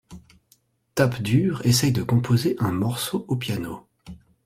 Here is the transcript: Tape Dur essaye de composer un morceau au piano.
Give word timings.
Tape 0.95 1.21
Dur 1.21 1.61
essaye 1.63 1.91
de 1.91 2.01
composer 2.01 2.55
un 2.57 2.71
morceau 2.71 3.23
au 3.27 3.35
piano. 3.35 3.87